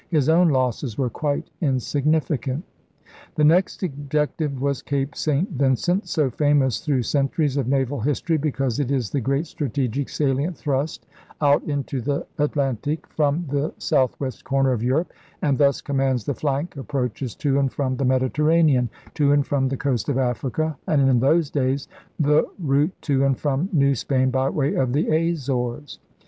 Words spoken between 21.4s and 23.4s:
days, the route to and